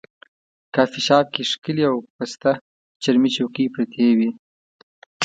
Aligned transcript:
کافي 0.75 0.99
شاپ 1.07 1.25
کې 1.33 1.43
ښکلې 1.51 1.83
او 1.91 1.95
پسته 2.15 2.51
چرمي 3.03 3.29
چوکۍ 3.35 3.65
پرتې 3.73 4.05
وې. 4.17 4.29